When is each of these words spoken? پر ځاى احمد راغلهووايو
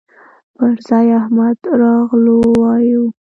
پر 0.55 0.71
ځاى 0.85 1.07
احمد 1.19 1.57
راغلهووايو 1.81 3.03